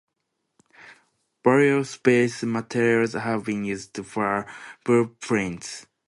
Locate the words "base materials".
1.97-3.13